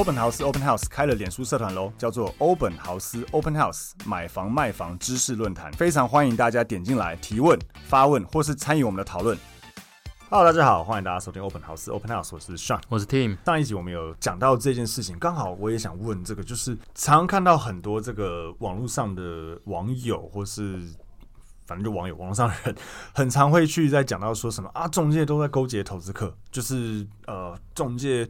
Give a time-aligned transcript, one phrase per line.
[0.00, 9.36] 欧本豪斯 Open House 开了脸书社团喽，叫做欧本豪斯 Open House 买房卖房知识论坛，非常欢迎大家点进来提问、发问或是参与我们的讨论。
[10.30, 11.92] Hello，大家好，欢迎大家收听 Open House。
[11.92, 13.36] Open House，我是 Sean，我是 Tim。
[13.44, 20.80] 上一集我们有讲到这件事情，刚好我也想问这个，就是常常看到很多这个网络上的网友或是。
[21.66, 22.74] 反正就网友网络上的人
[23.12, 28.28] 很常会去在讲到说什么啊，中介都在勾结投资客，就是呃，中介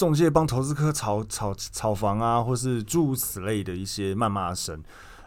[0.00, 4.82] 仲介帮投资客炒炒炒房啊，或是诸如此类的一些谩骂声。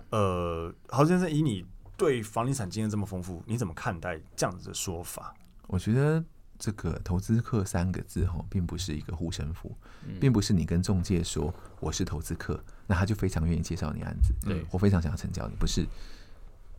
[0.09, 1.63] 呃，豪先生，以你
[1.95, 5.31] 对房地产经验这么丰富，你怎么看待这样子的说法？
[5.67, 6.23] 我觉得
[6.57, 9.77] 这个投资客三个字哈，并不是一个护身符，
[10.19, 15.85] 并不是你跟中介说我是投资客，那他就非常愿意介绍你案子，对我非常想要成交你，不是。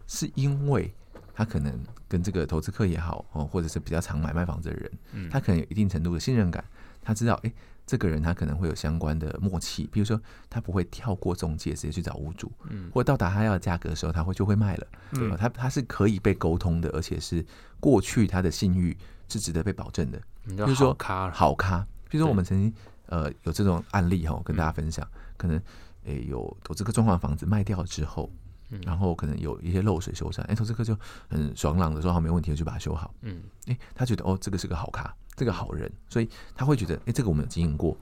[0.09, 0.93] 是因为
[1.33, 1.73] 他可能
[2.09, 6.65] 跟这个投资客也好哦，或者是比较常买卖房子的人，他可能有一定程度的信任感。
[7.07, 7.53] 他知道，哎，
[7.87, 14.87] 这个人他可能会有相关的默契，比如说他不会跳过中介直接去找屋主，嗯或到达他要的价格的时候，他会就会卖了。
[15.13, 17.45] 嗯，他他是可以被沟通的，而且是
[17.81, 18.97] 过去他的信誉
[19.29, 20.21] 是值得被保证的。
[20.57, 20.97] 就是说，
[21.33, 21.87] 好咖。
[22.09, 22.73] 比如说，我们曾经
[23.07, 25.61] 呃有这种案例哈，跟大家分享，可能
[26.05, 28.31] 诶有投资客状况房子卖掉之后。
[28.83, 30.97] 然后可能有一些漏水修缮，哎，投资客就
[31.29, 33.15] 很爽朗的说好，没问题，我就把它修好。
[33.23, 37.97] 嗯，哎，他觉得哦，这个是个好咖，这个好人，所以他会觉得，哎，这个我们有经营过，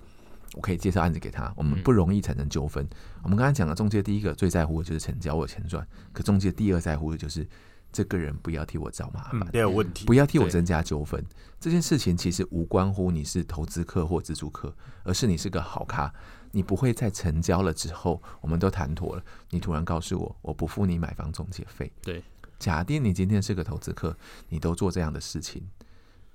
[0.54, 2.88] 我可以介绍案子给他，我们不容易产生纠纷。
[3.22, 5.86] 我们刚才讲了，中介第一个最在乎的就是成交，我有钱赚。
[6.12, 7.46] 可中介第二在乎的就是
[7.92, 11.22] 这个人不要替我找麻烦，没有问题，不要替我增加纠纷。
[11.60, 14.74] 这件事情其实无关乎你是投资客或自助客，
[15.04, 16.12] 而是你是个好咖。
[16.52, 21.90] 你不会在成交了之后，我们都谈妥了，你突然告诉我，我不付你买房中介费。
[22.02, 22.22] 对，
[22.58, 24.16] 假定你今天是个投资客，
[24.48, 25.66] 你都做这样的事情，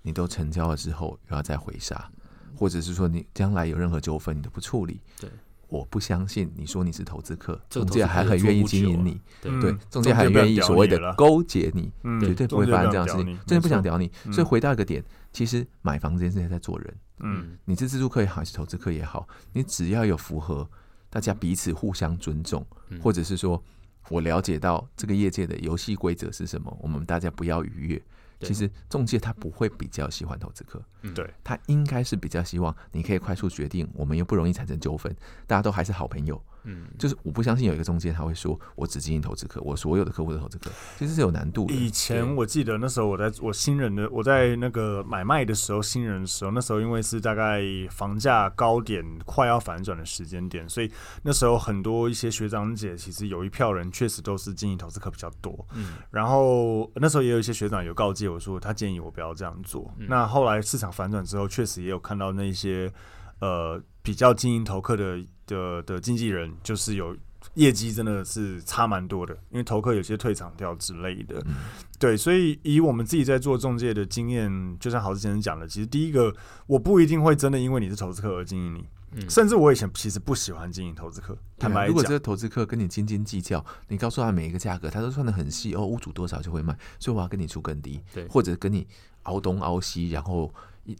[0.01, 2.11] 你都成交了之后又要再回杀，
[2.55, 4.99] 或者是说你将来有任何纠纷你都不处理。
[5.19, 5.29] 对，
[5.69, 9.19] 我不相信你说你是投资客，中介还很愿意经营你。
[9.41, 11.91] 对，对，中介还很愿意所谓的勾结你，
[12.21, 13.25] 绝对不会发生这样的事情。
[13.45, 16.95] 中介不想屌你，所以回到一个点，其实买房这件事情在做人。
[17.19, 20.69] 嗯，你是自住客也好，还是投资客也好，你只要有符合
[21.09, 22.65] 大家彼此互相尊重，
[23.01, 23.61] 或者是说
[24.09, 28.01] 我了解到这个业界的游戏规则是什么，我们大家不要逾越。
[28.41, 30.81] 其实中介他不会比较喜欢投资客，
[31.15, 35.15] 对，他应该是比较希望你可以快速决定，我们又不容易产生纠纷，
[35.45, 36.41] 大家都还是好朋友。
[36.67, 40.69] 嗯，就是我不相信有一个中介他会说，我只经营投资客，我所有的客户都投资客，
[40.99, 41.73] 其实是有难度的。
[41.73, 50.91] 以前我记得那时候我在我新人的我在那个买卖的时候，新人的时候，那时候因为是大概房价高点快要反转的时间点，所以
[51.23, 55.65] 那时候很多一些学长姐其实有一票人确实都是经营投资客比较多。
[55.73, 59.93] 嗯，然后那时候也有一些学长有告诫我说，他建议我不要这样做。
[59.97, 62.91] 嗯，那后来市场反转之后，确实也有看到那些
[63.39, 65.23] 呃比较经营投客的。
[65.47, 67.15] 的的经纪人就是有
[67.53, 71.55] 业绩真的是差蛮多的，因为投客有些退场掉之类的，嗯、
[71.97, 81.37] 对，所以以我们自己在做中介的经验，就像豪志先生讲的，其实第一个我不一定会真的因为你是投资客而经营你，嗯、甚至我以前其实不喜欢经营投资客。
[81.57, 88.85] 坦白讲，如果这个投资客跟你斤斤计较，你告诉他每一个价格，他都算的很细哦，屋主多少就会卖，所以我要跟你出更低，对，或者跟你
[89.23, 90.53] 凹东凹西，然后。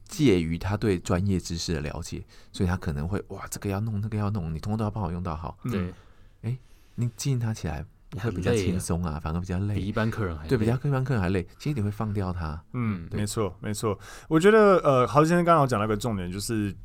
[0.06, 5.58] 介于他对专业知识的了解，所以他可能会哇，这个要弄，那个要弄，你通通都要帮我用到好。
[5.72, 5.94] 对，
[6.42, 6.58] 哎，
[6.96, 7.86] 你经营他起来
[8.20, 10.50] 会比较轻松啊，反而比较累，比一般客人还累。
[10.50, 11.48] 对，比较一般客人还累。
[11.58, 12.62] 其实你会放掉他。
[12.74, 13.98] 嗯，没错，没错。
[14.28, 16.76] 我觉得呃，豪先生刚刚讲了一个重点，就是。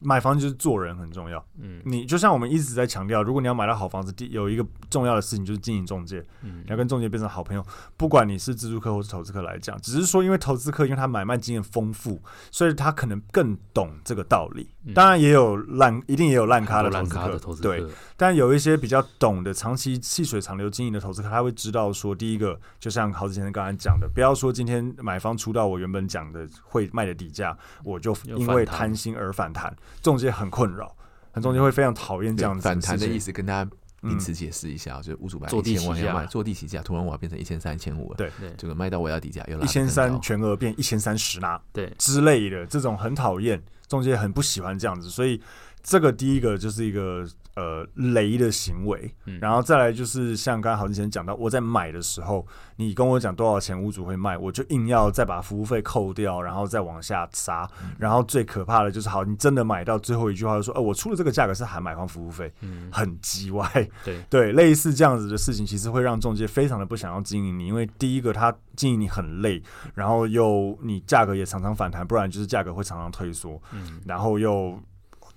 [0.00, 7.64] 买房就是做人很重要，嗯，你就像我们一直在强调，如果你要买到好房子，第有一个重要的事情就是经营中介，嗯，你要跟中介变成好朋友，
[7.96, 14.68] 不管你是自住客或是投资客来讲，只是说因为投资客因为他买卖经验丰富，所以他可能更懂这个道理。
[14.94, 17.14] 当然也有烂，一定也有烂咖的投资
[17.62, 17.86] 客，对，
[18.20, 29.72] 但有一些比较懂得长期细水长流经营的投资客，他会知道说，第一个就像豪子先生刚才讲的，不要说今天买方出到我原本讲的会卖的底价，我就因为贪心而反弹。
[30.02, 30.92] 中介很困扰，
[31.30, 33.70] 很中介会非常讨厌这样子反弹的意思，跟大家
[34.00, 41.88] 名词解释一下，就是屋主买一千万要卖，坐地起价，突然我要变成一千三、一千五了，对，这个卖到我要底价，又一千三全额变一千三十拿，对。
[41.98, 45.40] 之类的，这种很讨厌，中介很不喜欢这样子，所以
[45.88, 47.26] 这个第一个就是一个。
[47.58, 52.46] 呃，雷的行为，然后再来就是像刚刚好之前讲到，我在买的时候，
[52.76, 57.68] 你跟我讲多少钱屋主会卖，我就硬要再把服务费扣掉，然后再往下杀，
[57.98, 62.88] 然后最可怕的就是，好，你真的买到最后一句话就说，呃，我出了这个价格是含买方服务费，嗯。
[62.92, 63.68] 很鸡歪，
[64.04, 64.22] 对。
[64.30, 69.60] 对，类似这样子的事情，其实会让中介非常的不想要经营你，因为第一个他经营你很累，
[69.96, 73.60] 然后又你价格也常常反弹，不然就是价格会常常退缩，
[74.06, 74.80] 然后又。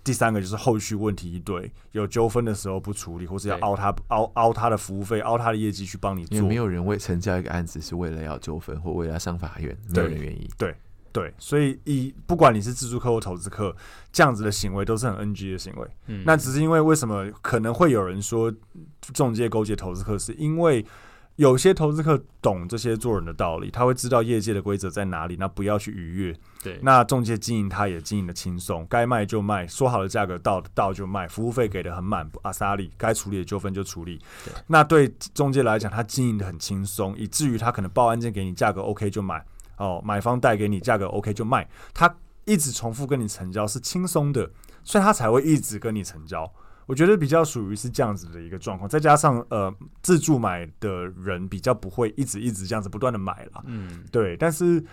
[0.04, 6.38] 第三个就是后续问题一堆，有纠纷的时候不处理，或是要凹他凹凹他的服务费，凹他的业绩去帮你做。
[6.38, 10.50] 因为没有人为成交一个案子是为了要纠纷或为了要上法院，没有人愿意。
[10.58, 10.76] 对
[11.12, 13.76] 对，所以以不管你是自助客或投资客，
[14.12, 15.88] 这样子的行为都是很 NG 的行为。
[16.08, 18.52] 嗯，那只是因为为什么可能会有人说
[19.14, 20.86] 中介勾结投资客，是因为。
[21.38, 26.38] 有些投资客懂这些做人的道理，他会知道业界的规则在哪里，那不要去逾越。
[26.62, 34.20] 对，那中介经营他也经营的轻松，该卖就卖，说好的价格到到就卖，服务费给的很满，阿萨利该处理的纠纷就处理。
[34.46, 39.44] 对，那对中介来讲，他经营的很轻松，以至于他可能报案件给你，价格 OK 就买，
[39.78, 42.14] 哦，买方带给你，价格 OK 就卖，他
[42.46, 44.48] 一直重复跟你成交是轻松的，
[44.84, 46.52] 所以他才会一直跟你成交。
[46.86, 54.84] 我觉得比较属于是这样子的一个状况，再加上呃自助买的人比较不会一直一直这样子不断的买了，嗯，对，但是。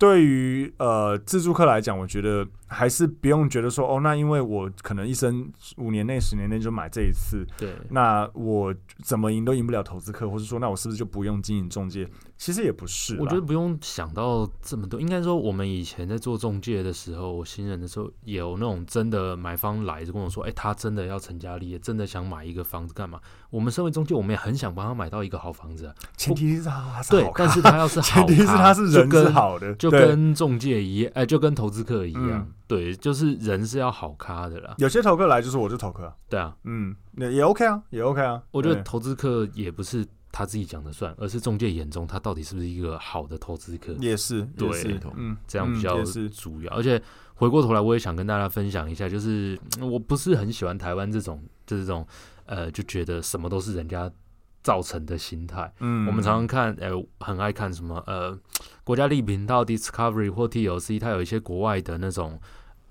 [0.00, 12.08] 对于呃自助客来讲，我觉得还是不用觉得说哦，那因为我可能一生五年内、十年内就买这一次，对，那我怎么赢都赢不了投资客，或者说那我是不是就不用经营中介？
[12.38, 15.00] 其实也不是，我觉得不用想到这么多。
[15.00, 23.20] 应该说，我们以前在做中介的时候，我新人的时候，有那种真的买方来就跟我说，哎，他真的要成家立业，真的想买一个房子干嘛？
[23.50, 25.94] 我们身为中介，我们也很想帮他买到一个好房子啊。
[26.16, 34.74] 前提是他是对，但是他要是好， 前提是他是人是好的，就跟中介一样，哎，就跟投资客一样，对，就是人是要好咖的啦。
[34.78, 38.40] 有些投客来就是我就投客，对啊，嗯，那也 OK 啊，也 OK 啊。
[38.52, 44.68] 我觉得投资客也不是他自己讲的算，而是中介眼中他到底是不是一个好的投资客，也是，对，
[45.16, 46.02] 嗯，这样比较
[46.34, 46.72] 主要。
[46.74, 47.00] 而且
[47.34, 52.06] 回过头来，我也想跟大家分享一下，就是我不是很喜欢台湾这种这种。
[52.50, 54.10] 呃，就觉得什么都是人家
[54.62, 55.70] 造成的心态。
[55.80, 58.34] 嗯，我们常常看，呃，很爱看什么，呃，
[58.84, 62.40] 国家地理频道 Discovery 或 TLC，它有一些国外的那种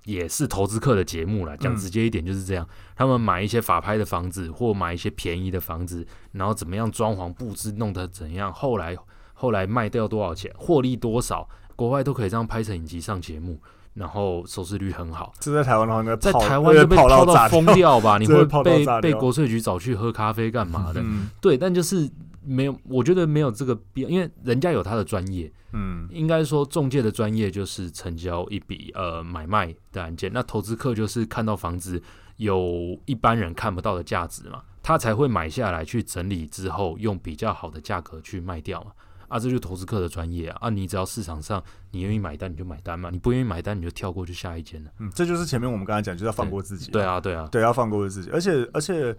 [0.08, 1.54] 也是投资客的节目了。
[1.58, 8.96] 讲直接一点就是这样，嗯，他们买一些法拍的房子，或买一些便宜的房子，然后怎么样装潢布置，弄得怎样，后来
[9.34, 11.46] 后来卖掉多少钱，获利多少，
[11.76, 13.60] 国外都可以这样拍成影集上节目。
[13.94, 18.16] 然后收视率很好，这在台湾的话，那在台湾就被泡到疯掉吧？
[18.18, 21.00] 你会被被国税局找去喝咖啡干嘛的？
[21.02, 22.08] 嗯、对，但就是
[22.44, 25.50] 没有，我觉得没有这个必要，因为人家有他的专业。
[25.72, 32.02] 嗯，应该说中介的专业就是成交一笔呃买卖的案件，那投资客就是看到房子
[32.36, 38.92] 有一般人看不到的价值嘛，他才会买下来去整理之后，用比较好的价格去卖掉嘛。
[39.28, 40.56] 啊，这就是投资客的专业啊！
[40.62, 44.90] 啊，你只要市场上你愿意买单，你就买单嘛；你不愿意买单，你就跳过去下一间了。
[44.98, 46.90] 嗯，这就是前面我们刚才讲，就是要放过自己。
[46.90, 48.30] 对啊，对啊，对，要放过自己。
[48.30, 49.14] 而且，而且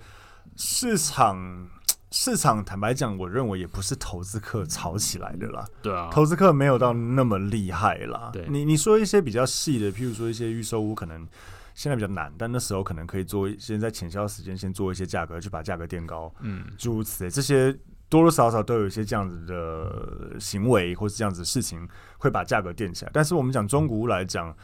[0.55, 1.69] 市场
[2.11, 5.63] 市场，坦白讲，我认为也不是投资客炒起来的啦。
[5.81, 8.31] 对啊，投资客没有到那么厉害啦。
[8.33, 11.27] 对，你你说一些比较细的，譬如说一些预售屋，可能
[11.75, 16.33] 现在比较难，但那时候可能可以做，先在潜销时间先做一些价格，去把价格垫高。
[16.39, 17.77] 嗯，诸如此类这些。
[18.09, 23.11] 多多少少都有一些这样子的行为，或是这样子的事情，会把价格垫起来。
[23.13, 24.55] 但是我们讲中古屋来讲，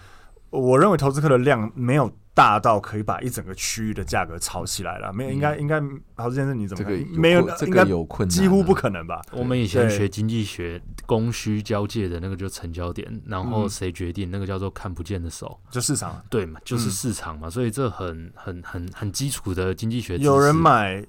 [0.50, 5.14] 我认为投资客的量没有大到可以把一整个区域的价格炒起来了。
[5.14, 5.80] 没有，应该应该，
[6.16, 6.94] 陶先生你怎么看？
[7.14, 9.22] 没有，这个有困难，几乎不可能吧？
[9.32, 16.60] 我们以前学经济学，供需交界的那个就成交点，然后谁决定那个叫做看不见的手，就市场，对嘛？
[16.66, 17.48] 就是市场嘛。
[17.48, 21.06] 所以这很很很很基础的经济学，有人买。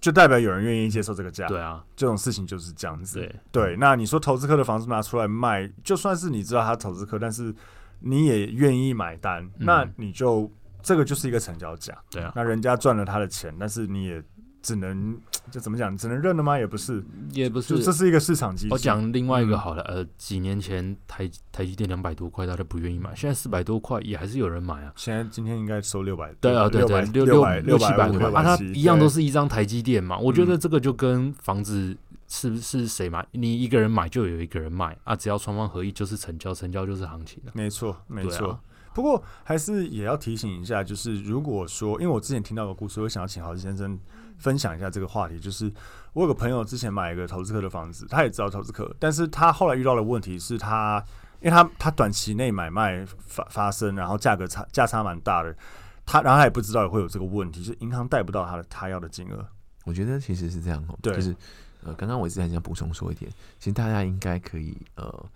[0.00, 3.18] 就代表有人愿意接受这个价，对啊，这种事情就是这样子。
[3.18, 7.54] 对，对，那你说投资客的房子拿出来卖，就算是你知道他投资客，但是
[8.00, 10.50] 你也愿意买单，嗯、那你就
[10.82, 11.96] 这个就是一个成交价。
[12.10, 14.22] 对啊，那人家赚了他的钱，但是你也。
[14.66, 15.16] 只能
[15.48, 15.96] 就怎么讲？
[15.96, 16.58] 只能认了吗？
[16.58, 18.72] 也不是，也不是，就这是一个市场机制。
[18.72, 24.92] 我讲另外一个好了，嗯、呃，几年前台台积电两百多块，大家不愿意买，现在四百多块也还是有人买啊。
[24.96, 30.18] 现在今天应该收六百，对啊，对对，六六六七百块啊，它一样都是一张台积电嘛。
[30.18, 31.96] 我觉得这个就跟房子
[32.26, 37.52] 是不是谁买，你一个人买就有一个人卖啊，只要双方合意就是成交，成交就是行情了。
[37.54, 38.48] 没错，没错。
[38.48, 38.60] 啊、
[38.96, 43.96] 不过还是也要提醒一下，就是如果说，因为我之前听到个故事，我想要请豪志先生。
[44.38, 45.72] 分享一下这个话题，就是
[46.12, 51.02] 我有个朋友之前买一个投资客的房子，他也知道投资客，但是他后来遇到的问题是他，
[51.40, 55.56] 因为他他短期内买卖发发生，然后价格差价差蛮大的，
[56.04, 59.42] 他然后他也不知道也会有这个问题，就是银行贷不到他的他要的金额。
[59.86, 61.34] 我觉得其实是这样哦，对，就是
[61.82, 65.26] 呃，刚刚我之前想补充说一点，其实大家应该可以呃。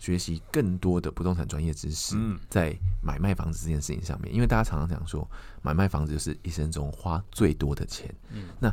[0.00, 2.16] 学习更多的不动产专业知识，
[2.48, 5.30] 在买卖房子这件事情上面，因为大家常常讲说，
[5.60, 8.12] 买卖房子就是一生中花最多的钱。
[8.30, 8.72] 嗯，那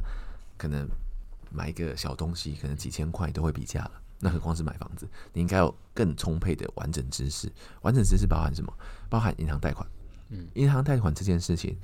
[0.57, 0.87] 可能
[1.51, 5.05] 买一个小东西，可能几千块都会比价了，那何况是买房子？
[5.33, 7.51] 你应该有更充沛的完整知识。
[7.81, 8.73] 完整知识包含什么？
[9.09, 9.85] 包含银行贷款，
[10.29, 11.77] 嗯，银行贷款这件事情，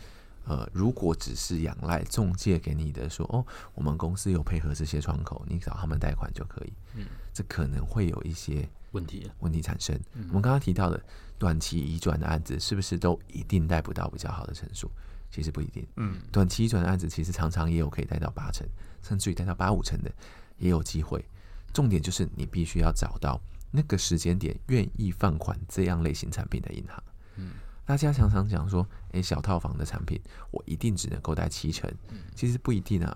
[0.46, 9.98] 呃，如果只是仰赖中介给你的说，哦，我们公司有配合这些窗口，你找他们贷款就可以，嗯，这可能会有一些问题问题产生。
[10.14, 11.02] 嗯、我们刚刚提到的
[11.38, 14.92] 短期移转的案子，是不是都一定贷不到比较好的成数？
[15.32, 18.68] 其实不一定，嗯，短期移转的案子其实常常也有可以贷到八成，
[19.02, 20.12] 甚至于贷到八五成的
[20.58, 21.26] 也有机会。
[21.74, 27.04] 重点就是你必须要找到那个时间点愿意放款这样类型产品的银行。
[27.38, 27.54] 嗯，
[27.86, 30.20] 大家常常讲说，诶，小套房的产品
[30.52, 31.92] 我一定只能够贷七成，
[32.34, 33.16] 其实不一定啊。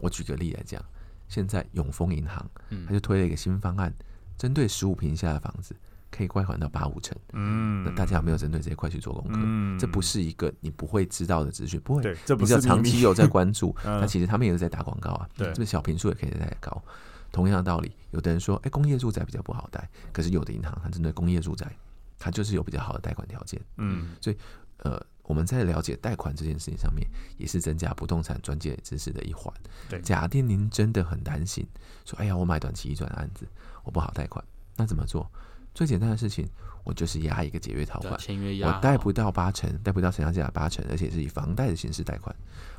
[0.00, 0.82] 我举个例来讲，
[1.28, 2.44] 现在永丰银行，
[2.86, 3.92] 他就推了一个新方案，
[4.36, 5.74] 针对十五平以下的房子
[6.10, 7.16] 可以贷款到八五成。
[7.32, 9.38] 嗯，那大家有没有针对这一块去做功课？
[9.42, 13.74] 嗯，这不是一个你不会知道的资讯，不会，对，这不是长期有在关注。
[13.84, 16.82] 那其实他们也是在打广告啊，对，这个小平数也可以再高。
[17.30, 21.70] 同样的道理，有的人说，哎，工业住宅比较不好贷，可是有的银行它针对工业住宅，
[22.18, 23.60] 它就是有比较好的贷款条件。
[23.76, 24.36] 嗯，所以
[24.78, 29.52] 呃，我们在了解贷款这件事情上面，也是增加不动产专业知识的一环。
[29.88, 31.66] 对，假定您真的很担心，
[32.04, 33.46] 说，哎呀，我买短期移转的案子，
[33.84, 34.44] 我不好贷款，
[34.76, 35.30] 那怎么做？
[35.74, 36.48] 最简单的事情，
[36.84, 42.34] 我就是押一个解约条款，签约押，我贷不到八成，贷不到成交价八成，而且是以房贷的形式贷款，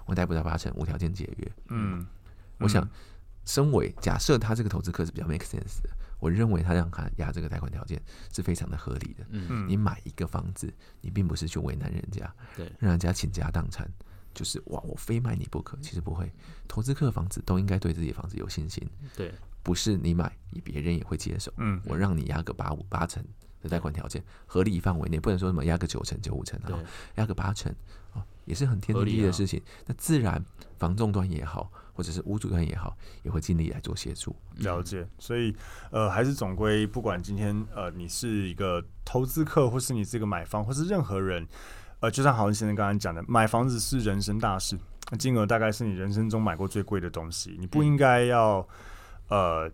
[0.05, 1.51] 我贷不到八成，无条件解约。
[1.69, 2.05] 嗯，
[2.57, 2.87] 我想。
[3.45, 9.25] 身为假设他这个投资客是比较 make sense 的，我认为他让他压这个贷款条件是非常的合理的。
[9.29, 10.71] 嗯，你买一个房子，
[11.01, 13.89] 你并不是去为难人家，对，让人家倾家荡产，
[14.33, 15.77] 就是哇，我非卖你不可。
[15.81, 16.31] 其实不会，
[16.67, 18.85] 投资客房子都应该对自己的房子有信心。
[19.15, 19.33] 对，
[19.63, 21.53] 不是你买，你别人也会接受。
[21.57, 23.23] 嗯，我让你压个八五八成
[23.61, 26.77] 的贷款条件，合理范围内，不能说什么压个九成九五成啊，
[27.15, 27.73] 压个八成
[28.13, 29.61] 啊，也是很天经地义的事情。
[29.85, 30.43] 那自然
[30.77, 31.71] 房仲端也好。
[31.99, 34.33] 或者是屋主端也好，也会尽力来做协助。
[34.59, 35.53] 了解，所以
[35.91, 41.45] 呃，还是总归，不管今天呃，你是一个投资客，或是你是一个买方，或是任何人，
[41.99, 44.77] 呃，就像郝先生刚刚讲的，买房子是人生大事，
[45.17, 48.65] 金额大概是你人生中买过最贵的东西，你不应该要
[49.27, 49.69] 呃，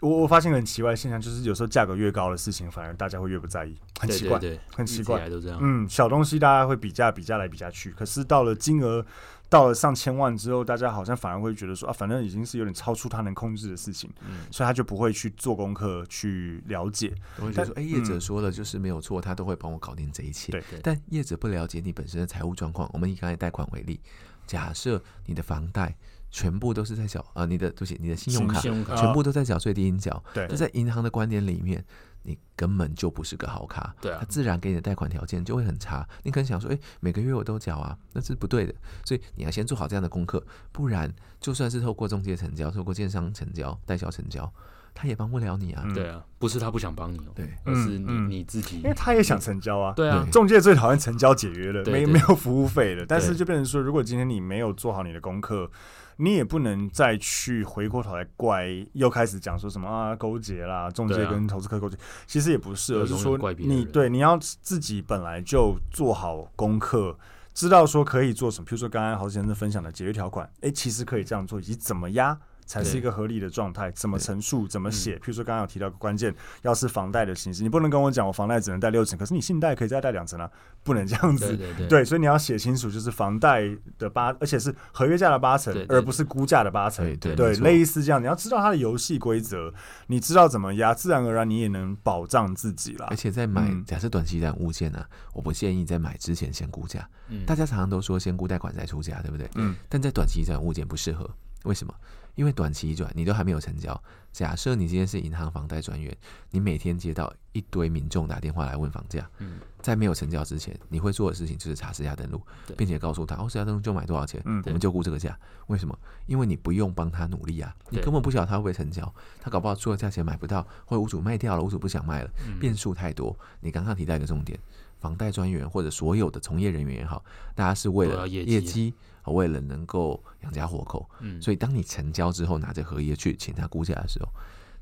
[0.00, 5.60] 我我发现很奇怪的现象，就是有时候价格越高的事情，反而大家会越不在意，很奇怪，对对对，很奇怪，都这样。
[5.62, 9.06] 嗯，小东西大家会比价比价来比价去，可是到了金额。
[9.52, 17.14] 到了上千万之后，大家好像反而会觉得说啊，反正已经是有点超出他能控制的事情，嗯，所以他就不会去做功课去了解。
[17.36, 20.52] 我会觉得说，哎，业者说的就是没有错，他都会帮我搞定这一切。
[20.52, 22.88] 对，但业者不了解你本身的财务状况。
[22.94, 24.00] 我们以刚才贷款为例，
[24.46, 25.94] 假设你的房贷
[26.30, 30.24] 全部都是在缴啊，你的对不起，你的信用卡全部都在缴最低应缴。
[30.32, 31.84] 对，那在银行的观点里面。
[32.22, 36.08] 你根本就不是个好卡，对啊，他自然给你的贷款条件就会很差。
[36.22, 38.74] 你可能想说，诶，每个月我都缴啊，那是不对的。
[39.04, 44.52] 所以你要先做好这样的功课，不然就算是透过中介成交、透过建商成交、代销成交，
[44.94, 45.84] 他也帮不了你啊。
[45.94, 49.92] 对啊，不是他不想帮你，对，而是你你自己，因为他也想成交啊。
[49.94, 53.04] 对啊，中介最讨厌成交解约了，没没有服务费的。
[53.06, 55.70] 但是就变成说，如果今天你没有做好你的功课。
[56.18, 61.96] 你也不能再去回过头来怪，又开始讲说什么啊勾结啦，中介跟投资客勾结，
[62.26, 67.18] 其实也不是，而是说你对你要自己本来就做好功课，
[67.54, 72.38] 知道说可以做什么，比如说刚刚郝先生分享的解约条款，哎，其实可以这样做，以及怎么押。
[72.64, 73.90] 才是一个合理的状态。
[73.92, 74.66] 怎么陈述？
[74.66, 75.16] 怎么写？
[75.16, 80.50] 譬如说，刚刚有提到个关键，要是房贷的形式，你不能跟我讲，我房贷只能贷六成，可是你信贷可以再贷两成啊，
[80.82, 81.58] 不能这样子。
[81.88, 83.62] 对所以你要写清楚，就是房贷
[83.98, 87.04] 的八，而且是合约价的八成，而不是估价的八成。
[87.18, 89.72] 对对，类似这样，你要知道它的游戏规则，
[90.06, 93.06] 你知道怎么压，自然而然你也能保障自己了。
[93.10, 97.08] 而且在买，假设短期的物件呢、啊，我不建议在买之前先估价。
[97.46, 99.48] 大家常常都说先估贷款再出价，对不对？
[99.54, 99.74] 嗯。
[99.88, 101.28] 但在短期这物件不适合，
[101.64, 101.94] 为什么？
[102.34, 104.00] 因为短期一转，你都还没有成交。
[104.32, 106.16] 假设你今天是银行房贷专员，
[106.50, 112.40] 你每天接到一堆民众打电话来问房价，嗯，在没有成交之前，你会做的事情就是查实价登录，
[112.74, 115.38] 并且告诉他哦，实价登录就买多少钱，嗯，我们就估这个价。
[115.66, 115.98] 为什么？
[116.24, 123.38] 因为你不用帮他努力啊，你根本不晓得他会不会成交，他搞不好出了价钱买不到，或者屋主卖掉了，屋主不想卖了，变数太多。
[123.60, 124.58] 你刚刚提到一个重点，
[124.98, 127.22] 房贷专员或者所有的从业人员也好，
[127.54, 128.94] 大家是为了业绩。
[129.30, 134.28] 为了能够养家活口，嗯，所以当你成交之后，拿着合约去请他估价的时候，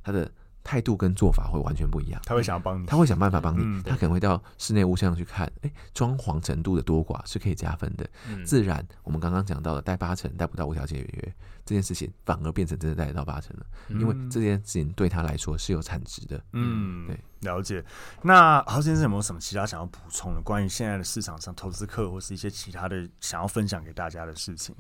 [0.03, 0.31] 他的
[0.71, 2.23] 态度跟做法会完全不一样。
[2.25, 8.09] 他会想要帮你，他会想办法帮你，嗯，他可能会到室内物上去看，哎，装潢程度的多寡是可以加分的。
[8.29, 11.35] 嗯，自然，我们刚刚讲到的带八成带不到无条件违约
[11.67, 16.41] 这件事情，反而变成真的带得到八成了，因为这件事情对他来说是有产值的。
[16.53, 17.19] 嗯，对。
[17.41, 17.83] 了解，
[18.23, 20.41] 那郝先生有没有什么其他想要补充的？
[20.43, 24.77] 关于现在的市场上投资客或是一些其他的想要分享给大家的事情？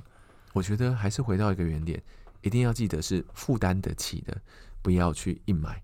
[0.52, 2.00] 我觉得还是回到一个原点，
[2.42, 4.36] 一定要记得是负担得起的，
[4.82, 5.82] 不要去硬买，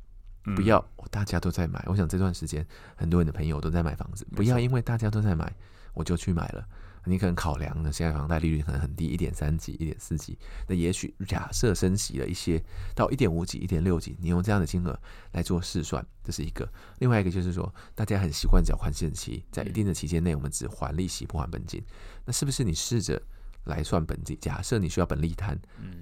[0.55, 1.83] 不要大家都在买。
[1.87, 5.53] 我想这段时间很多人的朋友都在买房子，不要因为大家都在买，
[5.95, 6.67] 我就去买了。
[7.09, 10.37] 你可能考量呢，现在房贷利率可能很低，一点三几、一点四几。
[10.67, 12.61] 那也许假设升息了一些，
[12.97, 14.99] 到一点五几、一点六几，你用这样的金额
[15.31, 16.69] 来做试算，这是一个。
[16.99, 21.81] 另外一个就是说，大家很习惯缴宽限期，在一定的期间内，我们只还利息不还本金。
[22.25, 23.23] 那是不是你试着
[23.67, 24.37] 来算本金？
[24.41, 25.57] 假设你需要本利摊，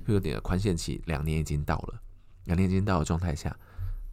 [0.06, 2.00] 会有点宽限期两年已经到了，
[2.44, 3.56] 两年已经到的状态下，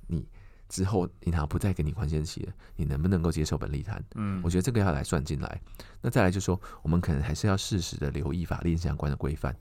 [0.08, 0.28] 你。
[0.72, 4.02] 之后银行不再给你宽限期了，你能不能够接受本利摊？
[4.16, 5.62] 嗯，我觉得这个要来算进来。
[6.00, 9.54] 那再来就是说，我们可能还是要适时的留意法令相关的规范。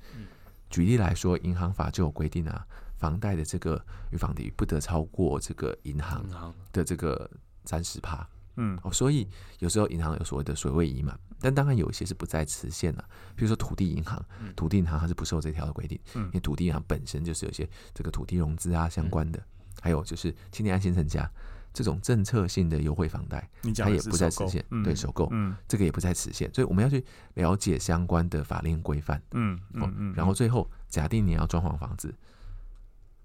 [0.71, 2.65] 举例来说，银行法就有规定啊，
[2.97, 6.25] 房贷的这个逾房抵不得超过这个银行
[6.73, 7.29] 的这个
[7.65, 8.25] 三十趴。
[8.61, 9.27] 嗯，哦，所以
[9.59, 13.03] 有时候银行有所谓的水位移嘛，但当然有一些是不在此限的，
[13.35, 14.25] 比如说土地银行，
[14.55, 19.43] 土地银行它是不受这条的规定，因为土地银行本身就是有些这个土地融资啊相关的。
[19.81, 21.31] 还有就是青年安心成家
[21.73, 23.49] 这种政策性的优惠房贷，
[23.79, 24.63] 它也不在此限。
[24.85, 26.53] 对，首购，嗯，这个也不在此限。
[26.53, 27.03] 所以我们要去
[27.35, 29.23] 了解相关的法令规范。
[29.31, 30.15] 嗯嗯嗯。
[30.15, 32.15] 然后最后，假定你要装潢房子，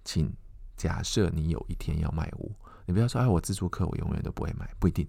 [0.05, 0.31] 请
[0.77, 5.05] 假设你有一天要卖屋，你不要说哎，我自住客，我永远都不会买，不一定。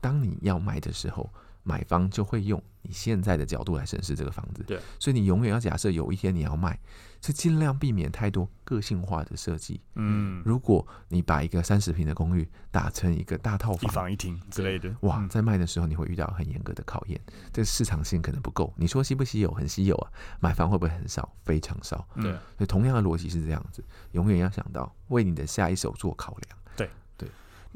[0.00, 1.28] 当你要卖的时候。
[1.64, 6.78] 买方就会用你现在的角度来审视这个房子，对，所以你永远要假设有一天你要卖，
[7.20, 9.78] 是尽量避免太多个性化的设计。
[9.96, 17.20] 嗯，如果你把一个三十平的公寓打成一个大套房，一房一厅之类的，哇，在卖的时候你会遇到很严格的考验，
[17.52, 18.72] 这市场性可能不够。
[18.74, 19.50] 你说稀不稀有？
[19.50, 21.30] 很稀有啊，买房会不会很少？
[21.42, 22.08] 非常少。
[22.14, 26.58] 对，所以同样的逻辑是这样子，永远要想到为你的下一手做考量。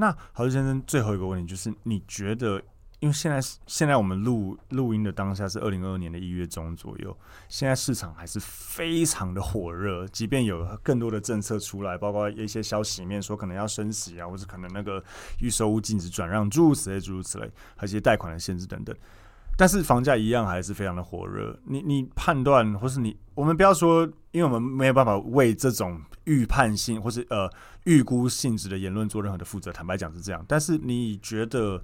[0.03, 2.61] 那郝先生，最后一个问题就是，你觉得？
[2.99, 7.17] 因为现在现在我们录录音的当下是二零二二年的一月中左右，
[7.49, 15.03] 现在市场还是非常的火热，即便有更多的政策出来，包括一些消息面说可能要升息啊，或者可能那个
[15.41, 17.47] 预售屋禁止转让诸如此类诸如此类，
[17.77, 18.97] 还有一些贷款的限制等等，
[19.57, 21.57] 但是房价一样还是非常的火热。
[21.65, 27.51] 你你判断，或是你我们不要说，因为我们没有办法为这种预判性或是呃
[27.85, 30.45] 预估性质的言论做任何的负责，坦白讲是这样。
[30.49, 31.83] 但是你觉得？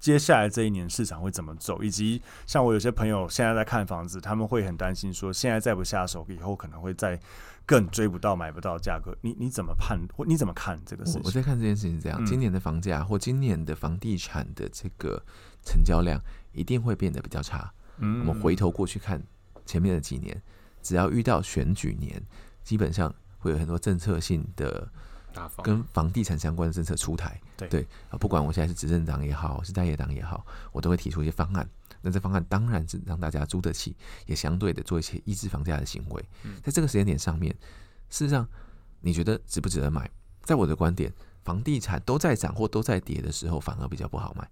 [0.00, 1.82] 接下来这一年市场会怎么走？
[1.82, 7.20] 以及像我有些朋友现在在看房子，他们会很担心说，现在再不下手，以后可能会再
[7.66, 9.14] 更追不到、买不到价格。
[9.20, 10.00] 你你怎么判？
[10.16, 11.20] 或你怎么看这个事情？
[11.22, 15.22] 我在看这件事情是这样：今年的房价或今年的房地产的这个
[15.62, 16.18] 成交量
[16.52, 17.70] 一定会变得比较差。
[17.98, 19.22] 嗯，我们回头过去看
[19.66, 20.42] 前面的几年，
[20.80, 22.22] 只要遇到选举年，
[22.64, 24.90] 基本上会有很多政策性的。
[25.62, 31.68] 跟房地产相关的政策出台，对啊，不管我现在是执政党也好，是在野党也好，我都会提出一些方案。
[32.02, 33.94] 那这方案当然是让大家租得起，
[34.26, 36.24] 也相对的做一些抑制房价的行为。
[36.62, 37.54] 在这个时间点上面，
[38.08, 38.48] 事实上
[39.00, 40.10] 你觉得值不值得买？
[40.42, 41.12] 在我的观点，
[41.44, 44.48] 房地产都在涨或都在跌的时候，反而比较不好买。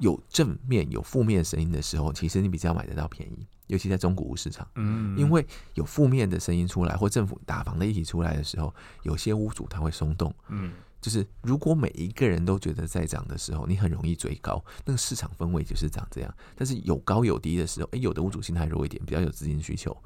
[0.00, 4.66] 有正面有负面声音的时候，其实你比较买得到便宜，尤其在中古屋市场。
[4.76, 10.32] 嗯，因为有负面的声音出来，或政府打房的议题出来的时候，有些屋主他会松动。
[10.48, 16.32] 嗯，就是如果每一个人都觉得在涨的时候，你很容易追高，那个市场氛围就是长这样。
[16.54, 19.96] 但是有高有低的时候，哎，有的屋主心态弱一点，比较有资金需求，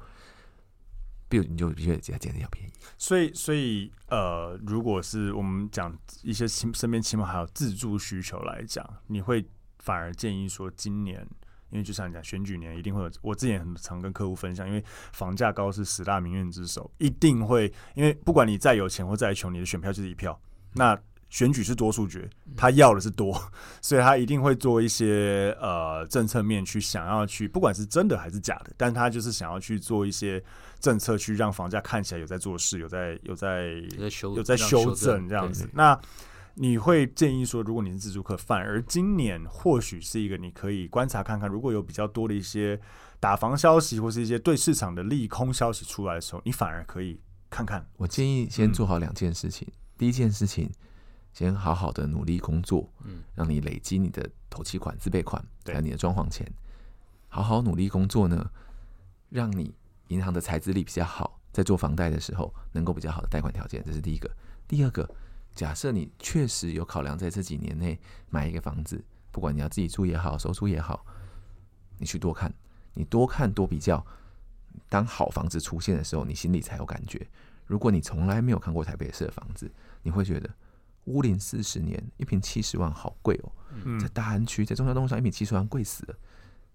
[1.29, 2.71] 比如你就觉得这样捡的要便宜。
[2.97, 9.45] 所以，所以呃，如果是我们讲一些亲身边起码还有自住需求来讲，你会。
[9.81, 11.25] 反而建议说，今年
[11.71, 13.11] 因为就像你讲选举年，一定会有。
[13.21, 17.71] 我之前很常跟客户分享，因为房价高是十大民怨之首，一定会。
[17.95, 20.39] 因为不管你再有钱或再穷，你的选票就是一票。
[20.73, 22.27] 那选举是多数决，
[22.57, 23.39] 他要的是多，
[23.81, 30.43] 所以他一定会做一些呃政策面去想要去，不管是真的还是假的，但他就是想要去做一些
[30.79, 33.73] 政策，去让房价看起来有在做事，有在有在
[34.35, 35.69] 有在修正这样子。
[35.71, 35.99] 那
[36.55, 42.79] 你会建议说，如果你是自助客，反而今年或许是一个你可以观察看看，如果有比较多的一些
[43.19, 47.17] 打房消息或是一些对市场的利空消息出来的时候，你反而可以
[47.49, 47.87] 看看。
[47.95, 49.65] 我建议先做好两件事情。
[49.71, 50.69] 嗯、第一件事情，
[51.31, 56.45] 先好好的努力工作，嗯，让你累积你的头期款、自备款，还有你的装潢钱。
[57.29, 58.51] 好好努力工作呢，
[59.29, 59.73] 让你
[60.09, 64.29] 银行的财资力比较好，在做房贷的时候能够比较好的贷款条件，这是第一个。
[64.67, 65.09] 第二个。
[65.55, 71.05] 假设你确实有考量在这几年内买一个房子，不管你要自己住也好，收租也好，
[71.97, 72.53] 你去多看，
[72.93, 74.05] 你多看多比较，
[74.87, 77.27] 当好房子出现的时候，你心里才有感觉。
[77.65, 79.69] 如果你从来没有看过台北市的房子，
[80.01, 80.49] 你会觉得
[81.05, 83.51] 屋龄四十年，一坪七十万好贵哦。
[83.99, 86.15] 在大安区，在中山东路上，一坪七十万贵死了。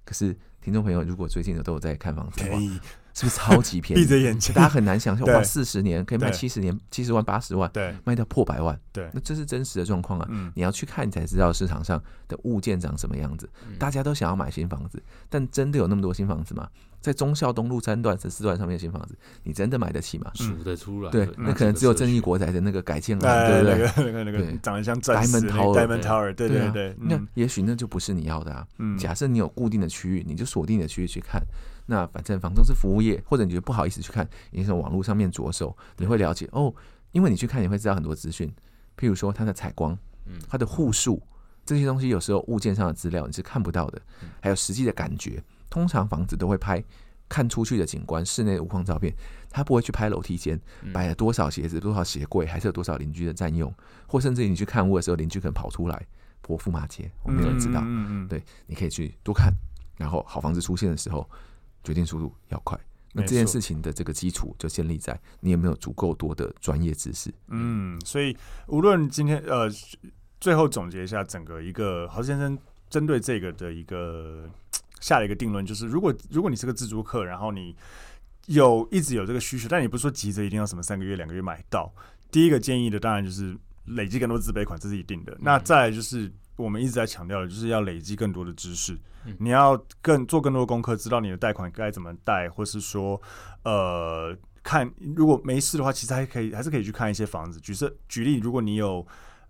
[0.04, 2.58] 可是听众朋友，如果最近的都有在看房子的话，
[3.12, 4.02] 是不是超级便宜？
[4.02, 10.52] 闭着眼睛，大家很难想象，哇，四十年可以卖七十年，七十万、八十万，对，卖到破百万，对，那这是真实的状况啊。
[10.54, 13.46] 你要去看，你才知道市场上的物件长什么样子。
[13.78, 16.66] 大家都想要买新房子，但真的有那么多新房子吗？
[17.00, 20.30] 在忠孝东路三段、十四段上面的新房子，你真的买得起吗？
[20.32, 21.10] 数得出来？
[21.10, 24.04] 对，那可能只有正义国宅的那个改建了，对不对？
[24.06, 26.96] 那个那个长得像 Diamond Tower，Diamond Tower，对对对。
[26.98, 28.66] 那也许那就不是你要的啊。
[28.98, 31.42] 假设你有固定的区域，你就锁定的区域去看。
[31.86, 36.72] 那反正房东是服务业，或者你觉得不好意思去看，你从网络上面着手，你会了解哦。
[37.12, 38.48] 因为你去看，你会知道很多资讯，
[38.96, 39.98] 譬如说它的采光，
[40.48, 41.20] 它的户数
[41.66, 44.00] 这些东西，有时候物件上的资料你是看不到的，
[44.40, 45.42] 还有实际的感觉。
[45.68, 46.82] 通常房子都会拍
[47.28, 49.14] 看出去的景观、室内的物况照片，
[49.50, 50.58] 他不会去拍楼梯间
[50.92, 53.72] 摆了多少鞋子、多少鞋柜，还是有多少邻居的占用，
[54.06, 56.06] 或甚至你去看屋的时候，邻居可能跑出来
[56.40, 57.80] 泼妇骂街，我没有人知道。
[57.84, 59.52] 嗯嗯对，你可以去多看，
[59.96, 61.28] 然后好房子出现的时候。
[61.86, 62.80] 决定速度要快，
[63.12, 67.30] 那这件事情的这个基础就建立在你有没有足够多的专业知识。
[67.48, 68.34] 嗯，所以
[68.68, 69.70] 无论今天呃，
[70.40, 74.48] 最后总结一下整个一个豪先生针对这个的一个
[74.98, 77.76] 下了一个定论，就是如果如果你是个自租客，然后你
[78.46, 81.92] 有一直有这个需求，但你不是说急着一定要什么三个月两个月买到，
[82.30, 83.54] 第一个建议的当然就是
[83.86, 85.32] 累积更多自备款，这是一定的。
[85.32, 86.32] 嗯、那再来就是。
[86.56, 88.96] 我们一直在强调的，就是要累积更多的知识。
[89.40, 93.20] 你要更做更多的功课，知道你的贷款该怎么贷，或是说，
[93.64, 97.58] 呃，看如果没事的话，其实还可以，还是可以去看一些房子。
[97.58, 99.04] 举设举例，如果你有。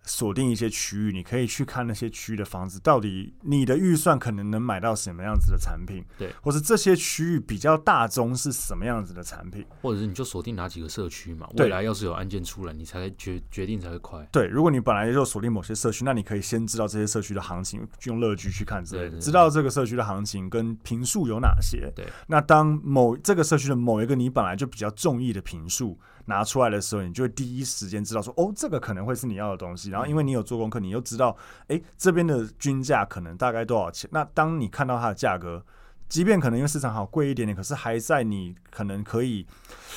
[0.04, 6.04] 锁定一些区域，你可以去看那些区域的房子，到底你的预算可能能买到什么样子的产品？
[6.18, 9.64] 对，或是这些区域比较大宗是什么样子的产品？
[9.80, 11.48] 或者是你就锁定哪几个社区嘛？
[11.56, 14.26] 未来要是有案件出来，你才决决定才会快。
[14.30, 21.90] 对，如果你本来就锁定某些社区，那你可以先知道这些社区的行情，用乐居去看之类的，知道这个社区的行情跟平数有哪些。
[21.96, 25.98] 对，那当某这个社区的某一个你本来就比较中意的平数。
[26.26, 29.90] 拿出来的时候，你就会第一时间知道说，哦，这个可能会是你要的东西。
[29.90, 31.36] 然后，因为你有做功课，你又知道，
[31.68, 34.08] 哎，这边的均价可能大概多少钱。
[34.12, 35.64] 那当你看到它的价格，
[36.08, 39.46] 即便可能因为市场好贵一点点，可是还在你可能可以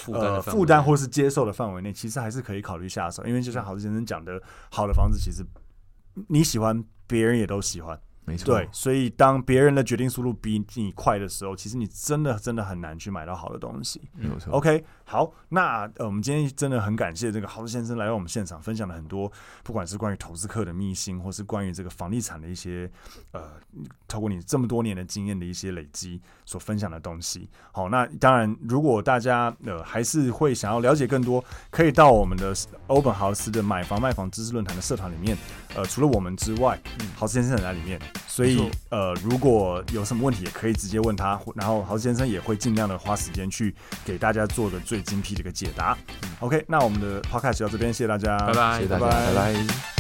[0.08, 3.26] 呃负担或是接受的范围内，其实还是可以考虑下手。
[3.26, 5.46] 因为就像郝志先生讲的，好的房子其实
[6.30, 8.00] 你喜欢，别人也都喜欢。
[8.26, 14.02] 没错，对，所以当别人的决定速度比你快的时候，其实你真的真的很难去买到好的东西。
[14.16, 19.32] 没错，OK，好，那呃，我们今天真的很感谢这个豪斯先生来到我们现场，分享了很多，
[19.63, 22.91] 不管是关于投资客的秘辛，或是关于这个房地产的一些
[23.32, 23.41] 呃，
[24.06, 27.50] 透过你这么多年的经验的一些累积所分享的东西。
[27.72, 32.54] 好，那当然，如果大家呃还是会想要了解更多，可以到我们的
[32.88, 35.38] 欧本豪斯的买房卖房知识论坛的社团里面。
[35.74, 36.78] 呃，除了我们之外，
[37.15, 37.98] 豪斯先生也在里面。
[38.38, 43.73] 所以，呃，如果有什么问题，也可以直接问他，然后豪先生也会尽量的花时间去
[44.06, 45.97] 给大家做个最精辟的一个解答。
[46.39, 49.34] OK，那我们的 Podcast 就到这边，谢谢大家，拜拜，谢谢大家，拜拜。
[49.34, 49.97] 拜拜。